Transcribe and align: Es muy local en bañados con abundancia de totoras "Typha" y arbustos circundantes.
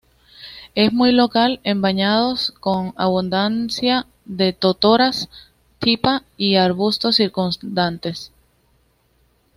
Es 0.73 0.91
muy 0.91 1.11
local 1.11 1.59
en 1.63 1.79
bañados 1.79 2.53
con 2.59 2.91
abundancia 2.97 4.07
de 4.25 4.51
totoras 4.51 5.29
"Typha" 5.77 6.23
y 6.37 6.55
arbustos 6.55 7.17
circundantes. 7.17 8.31